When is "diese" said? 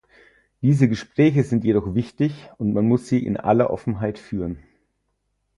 0.63-0.89